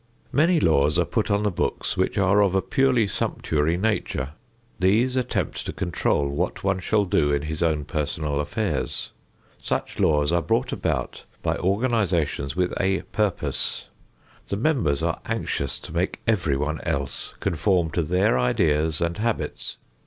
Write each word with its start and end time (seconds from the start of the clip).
Many 0.31 0.59
laws 0.59 0.97
are 0.97 1.05
put 1.05 1.29
on 1.29 1.43
the 1.43 1.51
books 1.51 1.95
which 1.95 2.17
are 2.17 2.41
of 2.41 2.55
a 2.55 2.61
purely 2.63 3.05
sumptuary 3.07 3.77
nature; 3.77 4.31
these 4.79 5.15
attempt 5.15 5.63
to 5.67 5.73
control 5.73 6.27
what 6.27 6.63
one 6.63 6.79
shall 6.79 7.05
do 7.05 7.31
in 7.31 7.43
his 7.43 7.61
own 7.61 7.85
personal 7.85 8.39
affairs. 8.39 9.11
Such 9.61 9.99
laws 9.99 10.31
are 10.31 10.41
brought 10.41 10.71
about 10.71 11.25
by 11.43 11.55
organizations 11.57 12.55
with 12.55 12.73
a 12.81 13.01
"purpose". 13.11 13.89
The 14.49 14.57
members 14.57 15.03
are 15.03 15.19
anxious 15.27 15.77
to 15.77 15.93
make 15.93 16.19
everyone 16.25 16.81
else 16.81 17.35
conform 17.39 17.91
to 17.91 18.01
their 18.01 18.39
ideas 18.39 19.01
and 19.01 19.19
habits. 19.19 19.77